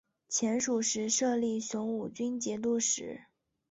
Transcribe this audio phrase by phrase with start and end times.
[0.27, 3.25] 前蜀时设立雄武军节度使。